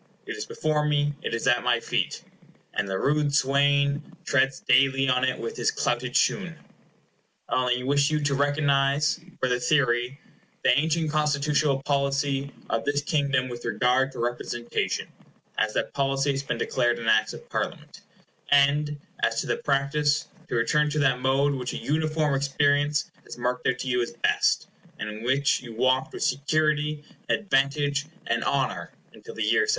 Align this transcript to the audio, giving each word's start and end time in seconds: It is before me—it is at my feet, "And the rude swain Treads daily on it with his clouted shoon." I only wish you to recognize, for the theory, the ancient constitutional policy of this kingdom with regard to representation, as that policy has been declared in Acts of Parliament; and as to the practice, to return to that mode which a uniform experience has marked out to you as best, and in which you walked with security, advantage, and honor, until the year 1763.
It 0.25 0.35
is 0.35 0.47
before 0.47 0.83
me—it 0.83 1.35
is 1.35 1.45
at 1.47 1.63
my 1.63 1.79
feet, 1.79 2.23
"And 2.73 2.89
the 2.89 2.97
rude 2.97 3.35
swain 3.35 4.01
Treads 4.25 4.59
daily 4.61 5.07
on 5.07 5.23
it 5.23 5.39
with 5.39 5.55
his 5.55 5.69
clouted 5.69 6.15
shoon." 6.15 6.55
I 7.47 7.53
only 7.55 7.83
wish 7.83 8.09
you 8.09 8.19
to 8.23 8.33
recognize, 8.33 9.19
for 9.39 9.47
the 9.47 9.59
theory, 9.59 10.19
the 10.63 10.75
ancient 10.75 11.11
constitutional 11.11 11.83
policy 11.83 12.51
of 12.71 12.83
this 12.83 13.03
kingdom 13.03 13.47
with 13.47 13.63
regard 13.63 14.11
to 14.13 14.19
representation, 14.19 15.07
as 15.59 15.73
that 15.75 15.93
policy 15.93 16.31
has 16.31 16.41
been 16.41 16.57
declared 16.57 16.97
in 16.97 17.05
Acts 17.05 17.33
of 17.33 17.47
Parliament; 17.47 18.01
and 18.49 18.97
as 19.21 19.39
to 19.41 19.45
the 19.45 19.57
practice, 19.57 20.29
to 20.47 20.55
return 20.55 20.89
to 20.89 20.97
that 20.97 21.19
mode 21.21 21.53
which 21.53 21.73
a 21.73 21.77
uniform 21.77 22.33
experience 22.33 23.11
has 23.23 23.37
marked 23.37 23.67
out 23.67 23.77
to 23.77 23.87
you 23.87 24.01
as 24.01 24.13
best, 24.23 24.67
and 24.97 25.09
in 25.11 25.21
which 25.21 25.61
you 25.61 25.75
walked 25.75 26.11
with 26.11 26.23
security, 26.23 27.03
advantage, 27.29 28.07
and 28.25 28.43
honor, 28.45 28.91
until 29.13 29.35
the 29.35 29.43
year 29.43 29.67
1763. 29.67 29.67